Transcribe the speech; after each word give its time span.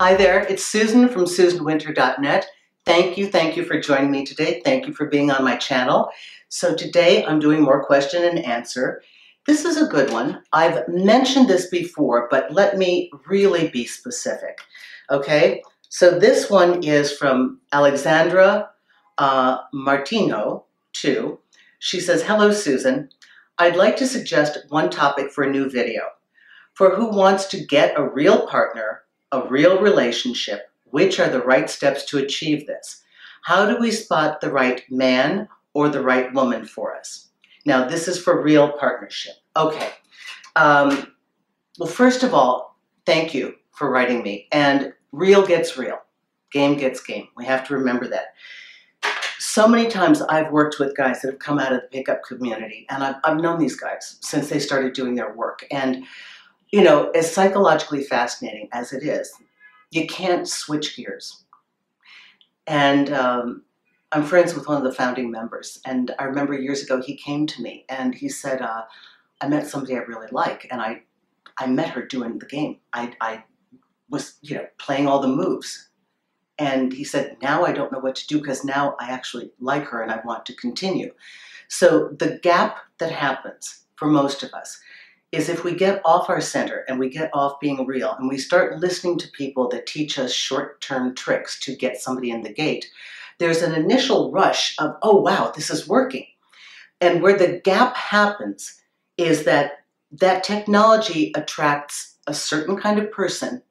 Hi 0.00 0.14
there, 0.14 0.46
it's 0.48 0.64
Susan 0.64 1.10
from 1.10 1.26
SusanWinter.net. 1.26 2.46
Thank 2.86 3.18
you, 3.18 3.26
thank 3.26 3.54
you 3.54 3.66
for 3.66 3.78
joining 3.78 4.10
me 4.10 4.24
today. 4.24 4.62
Thank 4.64 4.86
you 4.86 4.94
for 4.94 5.04
being 5.04 5.30
on 5.30 5.44
my 5.44 5.56
channel. 5.56 6.08
So 6.48 6.74
today 6.74 7.22
I'm 7.26 7.38
doing 7.38 7.60
more 7.60 7.84
question 7.84 8.24
and 8.24 8.38
answer. 8.38 9.02
This 9.46 9.66
is 9.66 9.76
a 9.76 9.88
good 9.88 10.10
one. 10.10 10.42
I've 10.54 10.88
mentioned 10.88 11.48
this 11.48 11.66
before, 11.66 12.28
but 12.30 12.50
let 12.50 12.78
me 12.78 13.10
really 13.26 13.68
be 13.68 13.84
specific. 13.84 14.60
Okay, 15.10 15.62
so 15.90 16.18
this 16.18 16.48
one 16.48 16.82
is 16.82 17.12
from 17.12 17.60
Alexandra 17.70 18.70
uh, 19.18 19.58
Martino, 19.74 20.64
too. 20.94 21.38
She 21.78 22.00
says, 22.00 22.22
Hello, 22.22 22.52
Susan. 22.52 23.10
I'd 23.58 23.76
like 23.76 23.98
to 23.98 24.06
suggest 24.06 24.56
one 24.70 24.88
topic 24.88 25.30
for 25.30 25.44
a 25.44 25.50
new 25.50 25.68
video. 25.68 26.04
For 26.72 26.94
who 26.94 27.10
wants 27.10 27.44
to 27.48 27.62
get 27.62 27.98
a 27.98 28.08
real 28.08 28.46
partner, 28.46 29.02
a 29.32 29.46
real 29.48 29.80
relationship, 29.80 30.70
which 30.86 31.20
are 31.20 31.28
the 31.28 31.42
right 31.42 31.70
steps 31.70 32.04
to 32.06 32.18
achieve 32.18 32.66
this? 32.66 33.02
How 33.42 33.66
do 33.66 33.78
we 33.78 33.90
spot 33.90 34.40
the 34.40 34.50
right 34.50 34.82
man 34.90 35.48
or 35.72 35.88
the 35.88 36.02
right 36.02 36.32
woman 36.34 36.64
for 36.64 36.94
us? 36.96 37.28
Now, 37.64 37.86
this 37.86 38.08
is 38.08 38.20
for 38.20 38.42
real 38.42 38.72
partnership. 38.72 39.34
Okay. 39.56 39.90
Um, 40.56 41.14
well, 41.78 41.88
first 41.88 42.22
of 42.22 42.34
all, 42.34 42.76
thank 43.06 43.34
you 43.34 43.54
for 43.72 43.90
writing 43.90 44.22
me. 44.22 44.48
And 44.52 44.92
real 45.12 45.46
gets 45.46 45.76
real, 45.78 45.98
game 46.52 46.76
gets 46.76 47.00
game. 47.00 47.28
We 47.36 47.44
have 47.46 47.66
to 47.68 47.74
remember 47.74 48.08
that. 48.08 48.34
So 49.38 49.66
many 49.66 49.88
times 49.88 50.20
I've 50.22 50.52
worked 50.52 50.78
with 50.78 50.96
guys 50.96 51.22
that 51.22 51.30
have 51.30 51.40
come 51.40 51.58
out 51.58 51.72
of 51.72 51.80
the 51.80 51.88
pickup 51.88 52.22
community, 52.22 52.86
and 52.90 53.02
I've, 53.02 53.16
I've 53.24 53.40
known 53.40 53.58
these 53.58 53.74
guys 53.74 54.18
since 54.20 54.48
they 54.48 54.58
started 54.58 54.92
doing 54.92 55.14
their 55.14 55.32
work. 55.32 55.64
And, 55.70 56.04
you 56.72 56.82
know, 56.82 57.10
as 57.10 57.32
psychologically 57.32 58.02
fascinating 58.04 58.68
as 58.72 58.92
it 58.92 59.02
is, 59.02 59.32
you 59.90 60.06
can't 60.06 60.48
switch 60.48 60.96
gears. 60.96 61.44
And 62.66 63.12
um, 63.12 63.62
I'm 64.12 64.24
friends 64.24 64.54
with 64.54 64.68
one 64.68 64.76
of 64.76 64.84
the 64.84 64.92
founding 64.92 65.30
members, 65.30 65.80
and 65.84 66.12
I 66.18 66.24
remember 66.24 66.54
years 66.54 66.82
ago 66.82 67.02
he 67.02 67.16
came 67.16 67.46
to 67.48 67.62
me 67.62 67.84
and 67.88 68.14
he 68.14 68.28
said, 68.28 68.62
uh, 68.62 68.82
"I 69.40 69.48
met 69.48 69.66
somebody 69.66 69.96
I 69.96 70.00
really 70.00 70.28
like, 70.30 70.68
and 70.70 70.80
I, 70.80 71.02
I 71.58 71.66
met 71.66 71.90
her 71.90 72.04
doing 72.06 72.38
the 72.38 72.46
game. 72.46 72.78
I, 72.92 73.12
I 73.20 73.44
was, 74.08 74.38
you 74.42 74.56
know, 74.56 74.66
playing 74.78 75.08
all 75.08 75.20
the 75.20 75.28
moves." 75.28 75.88
And 76.58 76.92
he 76.92 77.02
said, 77.02 77.38
"Now 77.42 77.64
I 77.64 77.72
don't 77.72 77.90
know 77.90 77.98
what 77.98 78.14
to 78.16 78.26
do 78.28 78.38
because 78.38 78.64
now 78.64 78.94
I 79.00 79.10
actually 79.10 79.50
like 79.58 79.84
her 79.86 80.02
and 80.02 80.12
I 80.12 80.20
want 80.24 80.46
to 80.46 80.54
continue." 80.54 81.12
So 81.68 82.08
the 82.18 82.38
gap 82.42 82.78
that 82.98 83.10
happens 83.12 83.84
for 83.96 84.06
most 84.06 84.42
of 84.42 84.52
us 84.54 84.80
is 85.32 85.48
if 85.48 85.62
we 85.64 85.74
get 85.74 86.00
off 86.04 86.28
our 86.28 86.40
center 86.40 86.84
and 86.88 86.98
we 86.98 87.08
get 87.08 87.30
off 87.32 87.60
being 87.60 87.86
real 87.86 88.14
and 88.18 88.28
we 88.28 88.38
start 88.38 88.80
listening 88.80 89.18
to 89.18 89.28
people 89.28 89.68
that 89.68 89.86
teach 89.86 90.18
us 90.18 90.32
short-term 90.32 91.14
tricks 91.14 91.58
to 91.60 91.76
get 91.76 92.00
somebody 92.00 92.30
in 92.30 92.42
the 92.42 92.52
gate 92.52 92.90
there's 93.40 93.62
an 93.62 93.74
initial 93.74 94.30
rush 94.30 94.76
of, 94.78 94.96
oh, 95.02 95.16
wow, 95.16 95.50
this 95.56 95.70
is 95.70 95.88
working. 95.88 96.26
And 97.00 97.22
where 97.22 97.36
the 97.36 97.60
gap 97.64 97.96
happens 97.96 98.80
is 99.16 99.44
that 99.44 99.84
that 100.12 100.44
technology 100.44 101.32
attracts 101.34 102.18
a 102.26 102.34
certain 102.34 102.76
kind 102.76 102.98
of 102.98 103.10
person 103.10 103.62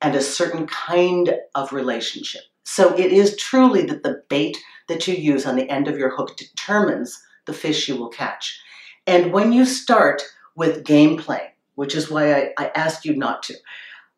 and 0.00 0.14
a 0.14 0.22
certain 0.22 0.66
kind 0.66 1.36
of 1.54 1.72
relationship. 1.72 2.42
So 2.64 2.96
it 2.96 3.12
is 3.12 3.36
truly 3.36 3.84
that 3.86 4.02
the 4.02 4.22
bait 4.30 4.56
that 4.88 5.06
you 5.06 5.14
use 5.14 5.44
on 5.44 5.56
the 5.56 5.68
end 5.68 5.86
of 5.86 5.98
your 5.98 6.16
hook 6.16 6.36
determines 6.38 7.22
the 7.44 7.52
fish 7.52 7.86
you 7.86 7.96
will 7.96 8.08
catch. 8.08 8.58
And 9.06 9.32
when 9.32 9.52
you 9.52 9.66
start 9.66 10.22
with 10.56 10.84
gameplay, 10.84 11.48
which 11.74 11.94
is 11.94 12.10
why 12.10 12.34
I, 12.34 12.50
I 12.58 12.70
ask 12.74 13.04
you 13.04 13.16
not 13.16 13.42
to, 13.44 13.54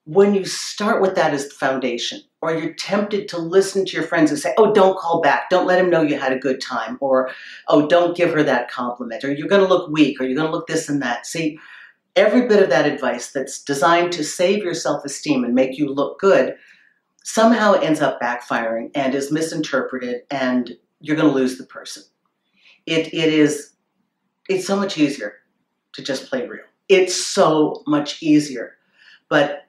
when 0.04 0.34
you 0.34 0.44
start 0.44 1.02
with 1.02 1.16
that 1.16 1.34
as 1.34 1.48
the 1.48 1.54
foundation, 1.54 2.20
or 2.40 2.54
you're 2.54 2.74
tempted 2.74 3.28
to 3.28 3.38
listen 3.38 3.84
to 3.84 3.96
your 3.96 4.06
friends 4.06 4.30
and 4.30 4.38
say, 4.38 4.54
oh, 4.56 4.72
don't 4.72 4.98
call 4.98 5.20
back, 5.20 5.50
don't 5.50 5.66
let 5.66 5.80
him 5.80 5.90
know 5.90 6.02
you 6.02 6.16
had 6.16 6.32
a 6.32 6.38
good 6.38 6.60
time, 6.60 6.96
or 7.00 7.30
oh, 7.68 7.88
don't 7.88 8.16
give 8.16 8.32
her 8.32 8.44
that 8.44 8.70
compliment, 8.70 9.24
or 9.24 9.32
you're 9.32 9.48
going 9.48 9.62
to 9.62 9.68
look 9.68 9.90
weak, 9.90 10.20
or 10.20 10.24
you're 10.24 10.36
going 10.36 10.46
to 10.46 10.52
look 10.52 10.68
this 10.68 10.88
and 10.88 11.02
that. 11.02 11.26
See, 11.26 11.58
every 12.14 12.46
bit 12.46 12.62
of 12.62 12.70
that 12.70 12.86
advice 12.86 13.32
that's 13.32 13.62
designed 13.62 14.12
to 14.12 14.22
save 14.22 14.62
your 14.62 14.74
self 14.74 15.04
esteem 15.04 15.42
and 15.42 15.54
make 15.54 15.76
you 15.76 15.92
look 15.92 16.20
good 16.20 16.54
somehow 17.24 17.72
ends 17.72 18.00
up 18.00 18.20
backfiring 18.20 18.88
and 18.94 19.12
is 19.12 19.32
misinterpreted, 19.32 20.22
and 20.30 20.76
you're 21.00 21.16
going 21.16 21.28
to 21.28 21.34
lose 21.34 21.58
the 21.58 21.66
person. 21.66 22.04
It, 22.86 23.12
it 23.12 23.32
is, 23.32 23.72
it's 24.48 24.64
so 24.64 24.76
much 24.76 24.96
easier 24.96 25.34
to 25.96 26.02
just 26.02 26.28
play 26.28 26.46
real. 26.46 26.64
It's 26.88 27.14
so 27.14 27.82
much 27.86 28.22
easier. 28.22 28.76
But 29.28 29.64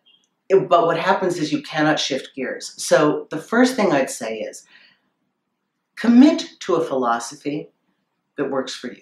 but 0.50 0.86
what 0.86 0.98
happens 0.98 1.38
is 1.38 1.52
you 1.52 1.62
cannot 1.62 2.00
shift 2.00 2.30
gears. 2.36 2.74
So 2.82 3.28
the 3.32 3.38
first 3.38 3.76
thing 3.76 3.92
I'd 3.92 4.10
say 4.10 4.40
is 4.40 4.66
commit 5.98 6.46
to 6.62 6.76
a 6.76 6.86
philosophy 6.86 7.70
that 8.38 8.52
works 8.52 8.74
for 8.74 8.88
you. 8.88 9.02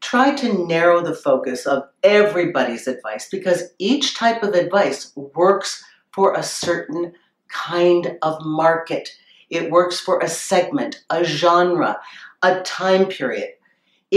Try 0.00 0.34
to 0.36 0.66
narrow 0.66 1.02
the 1.02 1.14
focus 1.14 1.66
of 1.66 1.82
everybody's 2.02 2.86
advice 2.86 3.28
because 3.28 3.74
each 3.78 4.16
type 4.16 4.42
of 4.42 4.54
advice 4.54 5.12
works 5.16 5.84
for 6.12 6.34
a 6.34 6.42
certain 6.42 7.12
kind 7.48 8.16
of 8.22 8.42
market. 8.44 9.10
It 9.50 9.70
works 9.70 10.00
for 10.00 10.20
a 10.20 10.28
segment, 10.28 11.04
a 11.10 11.24
genre, 11.24 11.98
a 12.42 12.60
time 12.62 13.06
period. 13.06 13.50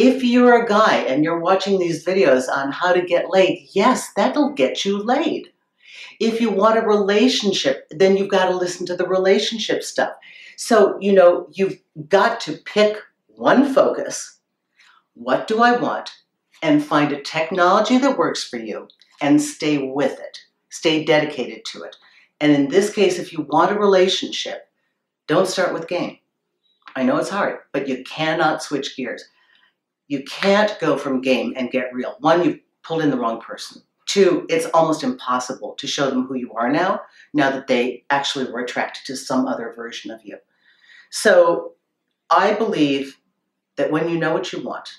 If 0.02 0.24
you're 0.24 0.64
a 0.64 0.66
guy 0.66 0.96
and 0.96 1.26
you're 1.26 1.42
watching 1.42 1.78
these 1.78 2.06
videos 2.06 2.48
on 2.48 2.72
how 2.72 2.94
to 2.94 3.02
get 3.02 3.32
laid, 3.32 3.68
yes, 3.74 4.14
that'll 4.16 4.54
get 4.54 4.86
you 4.86 4.98
laid. 4.98 5.52
If 6.22 6.40
you 6.40 6.50
want 6.50 6.78
a 6.78 6.88
relationship, 6.88 7.86
then 7.92 8.16
you've 8.16 8.30
got 8.30 8.46
to 8.46 8.56
listen 8.56 8.86
to 8.86 8.96
the 8.96 9.06
relationship 9.06 9.84
stuff. 9.84 10.14
So, 10.56 10.98
you 11.02 11.12
know, 11.12 11.50
you've 11.52 11.82
got 12.08 12.40
to 12.42 12.54
pick 12.64 12.96
one 13.28 13.74
focus. 13.74 14.38
What 15.16 15.48
do 15.48 15.62
I 15.62 15.74
want? 15.78 16.12
And 16.62 16.82
find 16.82 17.12
a 17.12 17.22
technology 17.22 17.98
that 17.98 18.18
works 18.18 18.42
for 18.42 18.56
you 18.58 18.88
and 19.20 19.42
stay 19.42 19.80
with 19.80 20.18
it. 20.18 20.40
Stay 20.70 21.04
dedicated 21.04 21.66
to 21.74 21.84
it. 21.84 21.98
And 22.40 22.54
in 22.54 22.70
this 22.70 22.94
case, 22.94 23.20
if 23.20 23.34
you 23.34 23.42
want 23.42 23.74
a 23.74 23.78
relationship, 23.78 24.70
don't 25.28 25.46
start 25.46 25.74
with 25.74 25.90
game. 25.90 26.20
I 26.96 27.04
know 27.04 27.18
it's 27.18 27.28
hard, 27.28 27.58
but 27.74 27.90
you 27.90 28.02
cannot 28.06 28.64
switch 28.64 28.96
gears. 28.96 29.26
You 30.10 30.24
can't 30.24 30.78
go 30.80 30.98
from 30.98 31.22
game 31.22 31.54
and 31.56 31.72
get 31.72 31.94
real. 31.94 32.18
One, 32.20 32.44
you've 32.44 32.60
pulled 32.84 33.02
in 33.02 33.12
the 33.12 33.18
wrong 33.18 33.40
person. 33.40 33.82
Two, 34.08 34.46
it's 34.50 34.66
almost 34.74 35.04
impossible 35.04 35.76
to 35.76 35.86
show 35.86 36.10
them 36.10 36.26
who 36.26 36.34
you 36.34 36.52
are 36.54 36.72
now, 36.72 37.02
now 37.34 37.52
that 37.52 37.68
they 37.68 38.04
actually 38.10 38.52
were 38.52 38.60
attracted 38.60 39.06
to 39.06 39.16
some 39.16 39.46
other 39.46 39.72
version 39.76 40.10
of 40.10 40.20
you. 40.24 40.38
So 41.12 41.74
I 42.30 42.54
believe 42.54 43.20
that 43.78 43.92
when 43.92 44.10
you 44.10 44.18
know 44.18 44.34
what 44.34 44.52
you 44.52 44.64
want, 44.64 44.90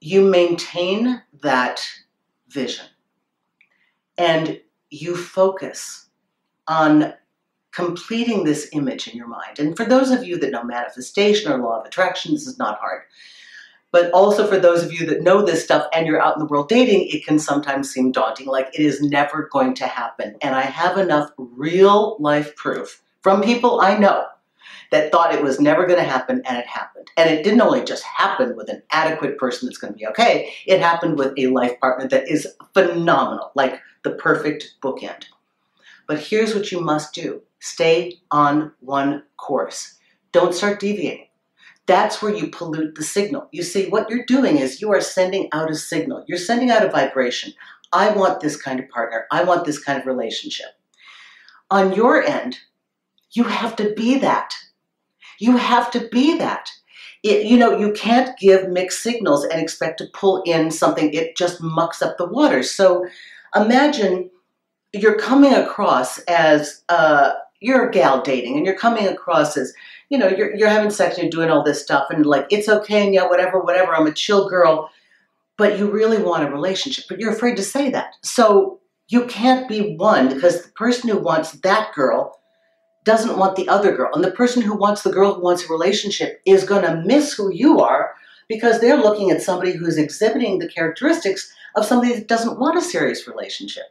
you 0.00 0.22
maintain 0.22 1.22
that 1.42 1.86
vision 2.48 2.86
and 4.16 4.60
you 4.90 5.14
focus 5.16 6.08
on 6.66 7.12
completing 7.78 8.42
this 8.42 8.68
image 8.72 9.06
in 9.06 9.16
your 9.16 9.28
mind. 9.28 9.60
And 9.60 9.76
for 9.76 9.84
those 9.84 10.10
of 10.10 10.24
you 10.24 10.36
that 10.40 10.50
know 10.50 10.64
manifestation 10.64 11.52
or 11.52 11.58
law 11.58 11.78
of 11.78 11.86
attraction, 11.86 12.32
this 12.32 12.44
is 12.44 12.58
not 12.58 12.80
hard. 12.80 13.02
But 13.92 14.10
also 14.10 14.48
for 14.48 14.58
those 14.58 14.82
of 14.82 14.92
you 14.92 15.06
that 15.06 15.22
know 15.22 15.42
this 15.42 15.62
stuff 15.62 15.86
and 15.94 16.04
you're 16.04 16.20
out 16.20 16.34
in 16.34 16.40
the 16.40 16.46
world 16.46 16.68
dating, 16.68 17.06
it 17.06 17.24
can 17.24 17.38
sometimes 17.38 17.88
seem 17.88 18.10
daunting, 18.10 18.48
like 18.48 18.68
it 18.74 18.80
is 18.80 19.00
never 19.00 19.48
going 19.52 19.74
to 19.74 19.86
happen. 19.86 20.34
And 20.42 20.56
I 20.56 20.62
have 20.62 20.98
enough 20.98 21.30
real 21.38 22.16
life 22.18 22.56
proof 22.56 23.00
from 23.22 23.42
people 23.42 23.80
I 23.80 23.96
know 23.96 24.26
that 24.90 25.12
thought 25.12 25.32
it 25.32 25.44
was 25.44 25.60
never 25.60 25.86
going 25.86 26.00
to 26.00 26.04
happen 26.04 26.42
and 26.46 26.58
it 26.58 26.66
happened. 26.66 27.06
And 27.16 27.30
it 27.30 27.44
didn't 27.44 27.60
only 27.60 27.84
just 27.84 28.02
happen 28.02 28.56
with 28.56 28.68
an 28.68 28.82
adequate 28.90 29.38
person 29.38 29.68
that's 29.68 29.78
going 29.78 29.92
to 29.92 29.98
be 29.98 30.06
okay, 30.08 30.52
it 30.66 30.80
happened 30.80 31.16
with 31.16 31.32
a 31.38 31.46
life 31.46 31.78
partner 31.78 32.08
that 32.08 32.28
is 32.28 32.48
phenomenal, 32.74 33.52
like 33.54 33.80
the 34.02 34.10
perfect 34.10 34.74
bookend. 34.82 35.26
But 36.08 36.18
here's 36.18 36.56
what 36.56 36.72
you 36.72 36.80
must 36.80 37.14
do 37.14 37.40
stay 37.60 38.20
on 38.30 38.72
one 38.80 39.22
course. 39.36 39.98
Don't 40.32 40.54
start 40.54 40.80
deviating 40.80 41.28
that's 41.88 42.20
where 42.20 42.32
you 42.32 42.48
pollute 42.48 42.94
the 42.94 43.02
signal. 43.02 43.48
You 43.50 43.62
see, 43.62 43.88
what 43.88 44.10
you're 44.10 44.26
doing 44.26 44.58
is 44.58 44.80
you 44.80 44.92
are 44.92 45.00
sending 45.00 45.48
out 45.52 45.70
a 45.70 45.74
signal. 45.74 46.22
You're 46.28 46.36
sending 46.38 46.70
out 46.70 46.84
a 46.84 46.90
vibration. 46.90 47.54
I 47.92 48.10
want 48.10 48.40
this 48.40 48.60
kind 48.60 48.78
of 48.78 48.88
partner. 48.90 49.26
I 49.32 49.42
want 49.42 49.64
this 49.64 49.82
kind 49.82 49.98
of 49.98 50.06
relationship. 50.06 50.66
On 51.70 51.94
your 51.94 52.22
end, 52.22 52.58
you 53.32 53.44
have 53.44 53.74
to 53.76 53.94
be 53.94 54.18
that. 54.18 54.54
You 55.38 55.56
have 55.56 55.90
to 55.92 56.08
be 56.08 56.36
that. 56.36 56.70
It, 57.22 57.46
you 57.46 57.56
know, 57.56 57.78
you 57.78 57.92
can't 57.92 58.38
give 58.38 58.68
mixed 58.68 59.02
signals 59.02 59.44
and 59.44 59.60
expect 59.60 59.98
to 59.98 60.06
pull 60.12 60.42
in 60.42 60.70
something. 60.70 61.12
It 61.14 61.38
just 61.38 61.62
mucks 61.62 62.02
up 62.02 62.18
the 62.18 62.26
waters. 62.26 62.70
So 62.70 63.06
imagine 63.56 64.30
you're 64.92 65.18
coming 65.18 65.54
across 65.54 66.18
as 66.20 66.82
uh, 66.90 67.32
you're 67.60 67.88
a 67.88 67.92
gal 67.92 68.22
dating 68.22 68.56
and 68.56 68.64
you're 68.66 68.76
coming 68.76 69.06
across 69.06 69.56
as 69.56 69.72
you 70.10 70.16
know, 70.16 70.28
you're, 70.28 70.54
you're 70.56 70.68
having 70.68 70.90
sex 70.90 71.16
and 71.16 71.24
you're 71.24 71.30
doing 71.30 71.50
all 71.50 71.62
this 71.62 71.82
stuff 71.82 72.06
and 72.10 72.24
like, 72.24 72.46
it's 72.50 72.68
okay 72.68 73.04
and 73.04 73.14
yeah, 73.14 73.28
whatever, 73.28 73.60
whatever, 73.60 73.94
I'm 73.94 74.06
a 74.06 74.12
chill 74.12 74.48
girl. 74.48 74.90
But 75.58 75.78
you 75.78 75.90
really 75.90 76.22
want 76.22 76.44
a 76.44 76.50
relationship, 76.50 77.04
but 77.08 77.18
you're 77.18 77.32
afraid 77.32 77.56
to 77.56 77.62
say 77.62 77.90
that. 77.90 78.14
So 78.22 78.78
You 79.08 79.24
can't 79.24 79.68
be 79.68 79.96
one 79.96 80.28
because 80.28 80.62
the 80.62 80.72
person 80.72 81.08
who 81.08 81.18
wants 81.18 81.52
that 81.52 81.94
girl 81.94 82.38
doesn't 83.04 83.38
want 83.38 83.56
the 83.56 83.68
other 83.68 83.96
girl. 83.96 84.10
And 84.12 84.22
the 84.22 84.30
person 84.30 84.60
who 84.62 84.76
wants 84.76 85.02
the 85.02 85.10
girl 85.10 85.34
who 85.34 85.40
wants 85.40 85.64
a 85.64 85.72
relationship 85.72 86.42
is 86.44 86.64
going 86.64 86.82
to 86.82 87.02
miss 87.06 87.32
who 87.32 87.50
you 87.52 87.80
are 87.80 88.14
because 88.48 88.80
they're 88.80 88.98
looking 88.98 89.30
at 89.30 89.40
somebody 89.40 89.72
who's 89.72 89.96
exhibiting 89.96 90.58
the 90.58 90.68
characteristics 90.68 91.50
of 91.74 91.86
somebody 91.86 92.14
that 92.14 92.28
doesn't 92.28 92.58
want 92.58 92.76
a 92.76 92.82
serious 92.82 93.26
relationship. 93.26 93.84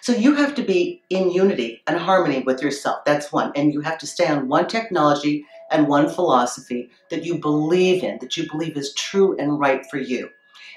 So 0.00 0.12
you 0.12 0.34
have 0.34 0.54
to 0.54 0.62
be 0.62 1.02
in 1.10 1.30
unity 1.30 1.82
and 1.86 1.98
harmony 1.98 2.40
with 2.40 2.62
yourself. 2.62 3.04
That's 3.04 3.32
one. 3.32 3.52
And 3.54 3.72
you 3.72 3.80
have 3.80 3.98
to 3.98 4.06
stay 4.06 4.26
on 4.26 4.48
one 4.48 4.68
technology 4.68 5.44
and 5.70 5.88
one 5.88 6.08
philosophy 6.08 6.90
that 7.10 7.24
you 7.24 7.38
believe 7.38 8.02
in, 8.02 8.18
that 8.20 8.36
you 8.36 8.48
believe 8.50 8.76
is 8.76 8.94
true 8.94 9.36
and 9.38 9.58
right 9.58 9.84
for 9.90 9.98
you. 9.98 10.30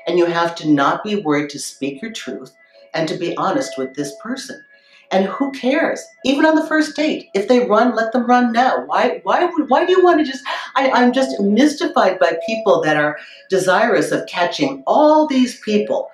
And 0.08 0.18
you 0.18 0.26
have 0.26 0.56
to 0.56 0.70
not 0.70 1.04
be 1.04 1.16
worried 1.16 1.50
to 1.52 1.60
speak 1.60 2.02
your 2.02 2.12
truth 2.12 2.52
and 2.94 3.08
to 3.08 3.18
be 3.18 3.36
honest 3.38 3.78
with 3.78 3.96
this 3.96 4.14
person. 4.22 4.64
And 5.12 5.26
who 5.26 5.52
cares? 5.52 6.02
Even 6.24 6.46
on 6.46 6.56
the 6.56 6.66
first 6.66 6.96
date, 6.96 7.30
if 7.34 7.50
they 7.50 7.68
run, 7.68 7.96
let 7.96 8.14
them 8.14 8.26
run 8.26 8.54
now. 8.54 8.86
Why? 8.86 9.20
Why? 9.24 9.44
would? 9.44 9.70
Why 9.70 9.86
do 9.86 9.92
you 9.92 10.02
want 10.02 10.20
to 10.20 10.26
just? 10.26 10.42
I, 10.76 10.90
I'm 10.90 11.12
just 11.12 11.38
mystified 11.42 12.18
by 12.18 12.38
people 12.46 12.82
that 12.82 12.96
are 12.96 13.18
desirous 13.50 14.12
of 14.12 14.26
catching 14.28 14.84
all 14.88 15.28
these 15.28 15.60
people, 15.60 16.10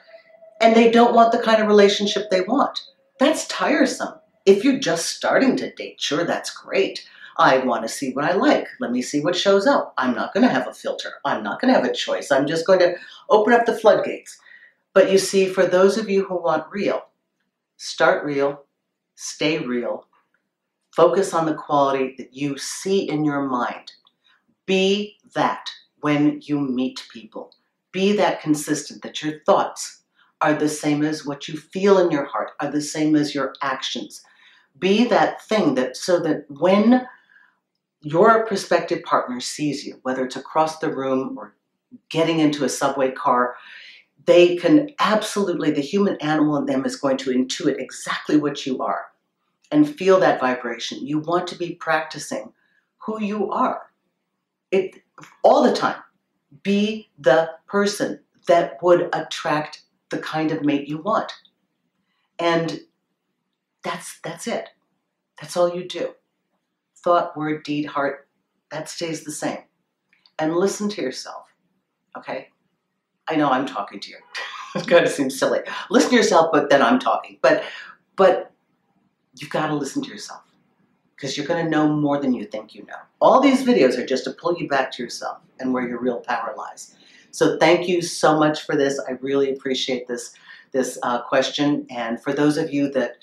and 0.59 0.75
they 0.75 0.89
don't 0.89 1.13
want 1.13 1.31
the 1.31 1.37
kind 1.37 1.61
of 1.61 1.67
relationship 1.67 2.31
they 2.31 2.41
want. 2.41 2.81
That's 3.19 3.47
tiresome. 3.47 4.15
If 4.45 4.63
you're 4.63 4.79
just 4.79 5.07
starting 5.07 5.57
to 5.57 5.73
date, 5.73 5.99
sure, 5.99 6.23
that's 6.23 6.51
great. 6.51 7.07
I 7.37 7.59
want 7.59 7.83
to 7.83 7.89
see 7.89 8.13
what 8.13 8.25
I 8.25 8.33
like. 8.33 8.67
Let 8.79 8.91
me 8.91 9.01
see 9.01 9.21
what 9.21 9.35
shows 9.35 9.67
up. 9.67 9.93
I'm 9.97 10.15
not 10.15 10.33
going 10.33 10.45
to 10.47 10.53
have 10.53 10.67
a 10.67 10.73
filter. 10.73 11.13
I'm 11.25 11.43
not 11.43 11.61
going 11.61 11.73
to 11.73 11.79
have 11.79 11.87
a 11.87 11.93
choice. 11.93 12.31
I'm 12.31 12.47
just 12.47 12.65
going 12.65 12.79
to 12.79 12.95
open 13.29 13.53
up 13.53 13.65
the 13.65 13.77
floodgates. 13.77 14.39
But 14.93 15.11
you 15.11 15.17
see, 15.17 15.47
for 15.47 15.65
those 15.65 15.97
of 15.97 16.09
you 16.09 16.25
who 16.25 16.41
want 16.41 16.71
real, 16.71 17.03
start 17.77 18.25
real, 18.25 18.63
stay 19.15 19.59
real, 19.59 20.05
focus 20.95 21.33
on 21.33 21.45
the 21.45 21.53
quality 21.53 22.15
that 22.17 22.33
you 22.33 22.57
see 22.57 23.07
in 23.07 23.23
your 23.23 23.43
mind. 23.43 23.91
Be 24.65 25.17
that 25.35 25.69
when 26.01 26.39
you 26.43 26.59
meet 26.59 27.07
people. 27.13 27.53
Be 27.91 28.13
that 28.13 28.41
consistent, 28.41 29.03
that 29.03 29.21
your 29.21 29.39
thoughts 29.45 29.96
are 30.41 30.53
the 30.53 30.69
same 30.69 31.03
as 31.03 31.25
what 31.25 31.47
you 31.47 31.57
feel 31.57 31.97
in 31.97 32.11
your 32.11 32.25
heart, 32.25 32.51
are 32.59 32.71
the 32.71 32.81
same 32.81 33.15
as 33.15 33.33
your 33.33 33.53
actions. 33.61 34.23
Be 34.77 35.05
that 35.05 35.41
thing 35.41 35.75
that 35.75 35.97
so 35.97 36.19
that 36.19 36.45
when 36.49 37.07
your 38.01 38.45
prospective 38.45 39.03
partner 39.03 39.39
sees 39.39 39.85
you, 39.85 39.99
whether 40.03 40.25
it's 40.25 40.35
across 40.35 40.79
the 40.79 40.93
room 40.93 41.37
or 41.37 41.55
getting 42.09 42.39
into 42.39 42.63
a 42.63 42.69
subway 42.69 43.11
car, 43.11 43.55
they 44.25 44.57
can 44.57 44.89
absolutely, 44.99 45.71
the 45.71 45.81
human 45.81 46.17
animal 46.17 46.57
in 46.57 46.65
them 46.65 46.85
is 46.85 46.95
going 46.95 47.17
to 47.17 47.31
intuit 47.31 47.79
exactly 47.79 48.37
what 48.37 48.65
you 48.65 48.79
are 48.81 49.05
and 49.71 49.97
feel 49.97 50.19
that 50.19 50.39
vibration. 50.39 51.05
You 51.05 51.19
want 51.19 51.47
to 51.47 51.57
be 51.57 51.75
practicing 51.75 52.53
who 52.99 53.21
you 53.21 53.51
are. 53.51 53.89
It 54.71 55.01
all 55.43 55.63
the 55.63 55.73
time. 55.73 56.01
Be 56.63 57.09
the 57.17 57.51
person 57.67 58.19
that 58.47 58.81
would 58.83 59.09
attract 59.13 59.83
the 60.09 60.19
kind 60.19 60.51
of 60.51 60.63
mate 60.63 60.87
you 60.87 60.99
want. 60.99 61.31
And 62.39 62.81
that's 63.83 64.19
that's 64.23 64.47
it. 64.47 64.69
That's 65.39 65.55
all 65.57 65.73
you 65.73 65.87
do 65.87 66.13
thought, 67.07 67.37
word, 67.37 67.63
deed, 67.63 67.85
heart, 67.85 68.27
that 68.69 68.89
stays 68.89 69.23
the 69.23 69.31
same. 69.31 69.59
And 70.39 70.55
listen 70.55 70.89
to 70.89 71.01
yourself, 71.01 71.45
okay? 72.17 72.49
I 73.29 73.35
know 73.37 73.49
I'm 73.49 73.65
talking 73.65 74.01
to 74.01 74.09
you. 74.09 74.17
it's 74.75 74.85
gonna 74.85 75.07
seem 75.07 75.29
silly. 75.29 75.59
Listen 75.89 76.09
to 76.09 76.15
yourself, 76.17 76.49
but 76.51 76.69
then 76.69 76.81
I'm 76.81 76.99
talking. 76.99 77.37
But 77.41 77.63
but 78.17 78.51
you've 79.35 79.49
got 79.49 79.67
to 79.67 79.75
listen 79.75 80.03
to 80.03 80.09
yourself 80.09 80.41
because 81.15 81.37
you're 81.37 81.47
going 81.47 81.63
to 81.63 81.69
know 81.69 81.87
more 81.87 82.19
than 82.19 82.33
you 82.33 82.45
think 82.45 82.75
you 82.75 82.83
know. 82.85 82.97
All 83.21 83.39
these 83.39 83.63
videos 83.63 83.97
are 83.97 84.05
just 84.05 84.23
to 84.25 84.31
pull 84.31 84.57
you 84.57 84.67
back 84.67 84.91
to 84.93 85.03
yourself 85.03 85.37
and 85.59 85.73
where 85.73 85.87
your 85.87 85.99
real 85.99 86.19
power 86.19 86.53
lies. 86.57 86.95
So 87.31 87.57
thank 87.57 87.87
you 87.87 88.01
so 88.01 88.37
much 88.37 88.65
for 88.65 88.75
this. 88.75 88.99
I 89.07 89.11
really 89.21 89.51
appreciate 89.53 90.07
this 90.07 90.33
this 90.71 90.97
uh, 91.03 91.21
question. 91.21 91.85
And 91.89 92.21
for 92.21 92.33
those 92.33 92.57
of 92.57 92.73
you 92.73 92.91
that 92.91 93.17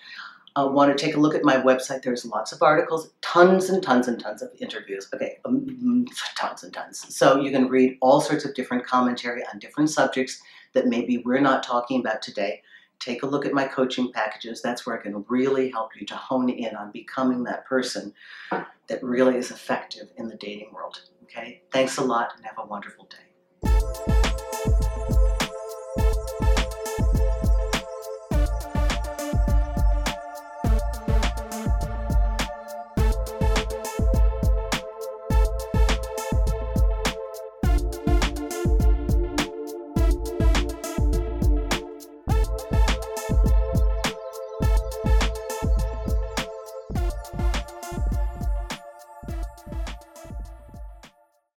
uh, 0.56 0.68
want 0.70 0.96
to 0.96 1.04
take 1.04 1.16
a 1.16 1.20
look 1.20 1.34
at 1.34 1.44
my 1.44 1.56
website, 1.56 2.02
there's 2.02 2.24
lots 2.24 2.52
of 2.52 2.62
articles, 2.62 3.10
tons 3.20 3.68
and 3.70 3.82
tons 3.82 4.08
and 4.08 4.20
tons 4.20 4.40
of 4.40 4.50
interviews. 4.60 5.08
Okay, 5.12 5.38
um, 5.44 6.06
tons 6.36 6.62
and 6.62 6.72
tons. 6.72 7.14
So 7.14 7.40
you 7.40 7.50
can 7.50 7.68
read 7.68 7.98
all 8.00 8.20
sorts 8.20 8.44
of 8.44 8.54
different 8.54 8.86
commentary 8.86 9.42
on 9.52 9.58
different 9.58 9.90
subjects 9.90 10.40
that 10.72 10.86
maybe 10.86 11.18
we're 11.18 11.40
not 11.40 11.62
talking 11.62 12.00
about 12.00 12.22
today. 12.22 12.62
Take 13.00 13.24
a 13.24 13.26
look 13.26 13.44
at 13.44 13.52
my 13.52 13.66
coaching 13.66 14.12
packages. 14.12 14.62
That's 14.62 14.86
where 14.86 14.98
I 14.98 15.02
can 15.02 15.24
really 15.28 15.70
help 15.70 15.90
you 15.98 16.06
to 16.06 16.14
hone 16.14 16.48
in 16.48 16.74
on 16.76 16.92
becoming 16.92 17.42
that 17.44 17.66
person 17.66 18.14
that 18.50 19.02
really 19.02 19.36
is 19.36 19.50
effective 19.50 20.08
in 20.16 20.28
the 20.28 20.36
dating 20.36 20.72
world. 20.72 21.00
Okay, 21.24 21.62
thanks 21.72 21.98
a 21.98 22.04
lot 22.04 22.30
and 22.36 22.46
have 22.46 22.58
a 22.58 22.66
wonderful. 22.66 23.03